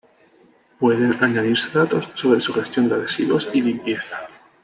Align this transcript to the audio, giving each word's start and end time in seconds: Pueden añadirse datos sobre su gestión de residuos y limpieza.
Pueden 0.79 1.15
añadirse 1.23 1.69
datos 1.77 2.09
sobre 2.15 2.41
su 2.41 2.53
gestión 2.55 2.89
de 2.89 2.97
residuos 2.97 3.47
y 3.53 3.61
limpieza. 3.61 4.17